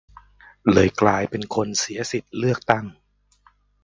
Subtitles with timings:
[0.71, 2.85] เลยกลายเป็นคนเสียสิทธิเลือกตั้ง